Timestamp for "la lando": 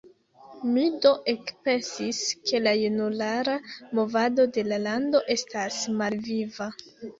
4.73-5.25